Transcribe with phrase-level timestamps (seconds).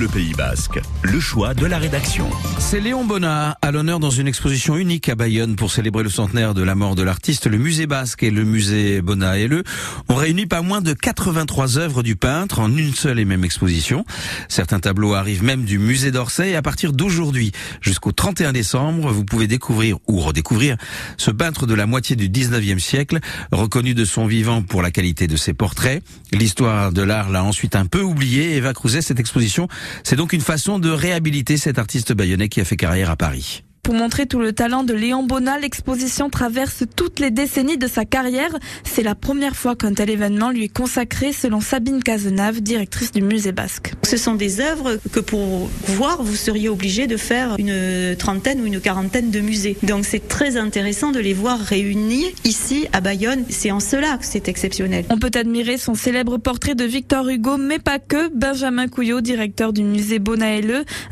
[0.00, 2.26] Bleu Pays Basque, le choix de la rédaction.
[2.58, 6.54] C'est Léon Bonnat à l'honneur dans une exposition unique à Bayonne pour célébrer le centenaire
[6.54, 7.46] de la mort de l'artiste.
[7.46, 9.62] Le musée basque et le musée Bonnat et le
[10.08, 14.06] ont réuni pas moins de 83 œuvres du peintre en une seule et même exposition.
[14.48, 19.26] Certains tableaux arrivent même du musée d'Orsay et à partir d'aujourd'hui jusqu'au 31 décembre, vous
[19.26, 20.78] pouvez découvrir ou redécouvrir
[21.18, 23.18] ce peintre de la moitié du 19e siècle,
[23.52, 26.02] reconnu de son vivant pour la qualité de ses portraits.
[26.32, 28.56] L'histoire de l'art l'a ensuite un peu oublié.
[28.56, 29.68] Eva Crouzet, cette exposition,
[30.02, 33.62] c'est donc une façon de réhabiliter cet artiste bayonnais qui a fait carrière à Paris.
[33.82, 38.04] Pour montrer tout le talent de Léon Bonnat, l'exposition traverse toutes les décennies de sa
[38.04, 38.56] carrière.
[38.84, 43.22] C'est la première fois qu'un tel événement lui est consacré, selon Sabine Cazenave, directrice du
[43.22, 43.92] musée basque.
[44.02, 48.66] Ce sont des œuvres que pour voir, vous seriez obligé de faire une trentaine ou
[48.66, 49.76] une quarantaine de musées.
[49.82, 53.44] Donc c'est très intéressant de les voir réunis ici à Bayonne.
[53.48, 55.04] C'est en cela que c'est exceptionnel.
[55.10, 58.28] On peut admirer son célèbre portrait de Victor Hugo, mais pas que.
[58.34, 60.50] Benjamin Couillot, directeur du musée Bonnat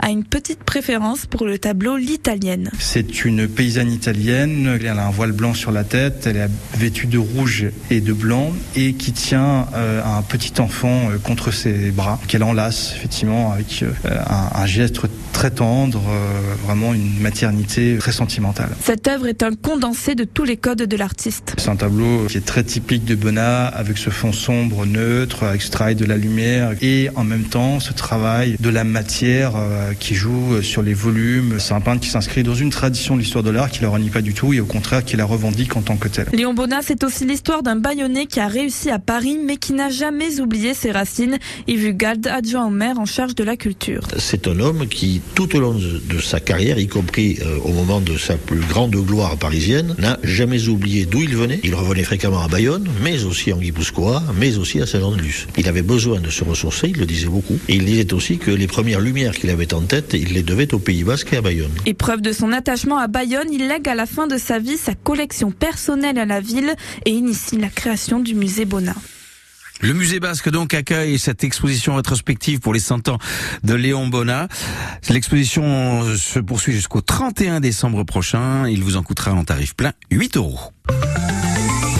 [0.00, 2.67] a une petite préférence pour le tableau L'Italienne.
[2.78, 4.78] C'est une paysanne italienne.
[4.80, 6.26] Elle a un voile blanc sur la tête.
[6.26, 11.10] Elle est vêtue de rouge et de blanc et qui tient euh, un petit enfant
[11.10, 14.18] euh, contre ses bras, qu'elle enlace effectivement avec euh,
[14.54, 15.00] un, geste
[15.32, 16.02] très tendre,
[16.64, 18.70] vraiment une maternité très sentimentale.
[18.82, 21.54] Cette œuvre est un condensé de tous les codes de l'artiste.
[21.56, 25.62] C'est un tableau qui est très typique de Bonnat, avec ce fond sombre, neutre, avec
[25.62, 29.52] ce travail de la lumière et en même temps ce travail de la matière
[30.00, 31.54] qui joue sur les volumes.
[31.58, 34.08] C'est un peintre qui s'inscrit dans une tradition de l'histoire de l'art qui la renie
[34.08, 36.28] pas du tout et au contraire qui la revendique en tant que telle.
[36.32, 39.90] Léon Bonnat, c'est aussi l'histoire d'un baïonné qui a réussi à Paris mais qui n'a
[39.90, 41.36] jamais oublié ses racines.
[41.66, 44.00] Yves Gald, adjoint au maire en charge de la culture.
[44.16, 48.00] C'est un homme qui, tout au long de, sa carrière, y compris euh, au moment
[48.00, 51.60] de sa plus grande gloire parisienne, n'a jamais oublié d'où il venait.
[51.64, 55.48] Il revenait fréquemment à Bayonne, mais aussi en Guipuscoa, mais aussi à Saint-Jean-de-Luz.
[55.58, 57.58] Il avait besoin de se ressourcer, il le disait beaucoup.
[57.68, 60.72] Et il disait aussi que les premières lumières qu'il avait en tête, il les devait
[60.72, 61.72] au Pays Basque et à Bayonne.
[61.84, 64.94] Épreuve de son attachement à Bayonne, il lègue à la fin de sa vie sa
[64.94, 66.72] collection personnelle à la ville
[67.04, 68.94] et initie la création du musée Bonnat.
[69.80, 73.18] Le musée basque donc accueille cette exposition rétrospective pour les 100 ans
[73.64, 74.46] de Léon Bonnat.
[75.08, 78.68] L'exposition se poursuit jusqu'au 31 décembre prochain.
[78.68, 80.60] Il vous en coûtera en tarif plein 8 euros.